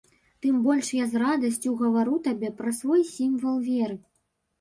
[0.43, 3.95] Тым больш я з радасцю гавару табе пра свой сімвал веры.